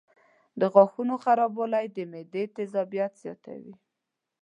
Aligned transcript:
د 0.59 0.61
غاښونو 0.73 1.15
خرابوالی 1.23 1.85
د 1.95 1.97
معدې 2.11 2.43
تیزابیت 2.57 3.11
زیاتوي. 3.23 3.75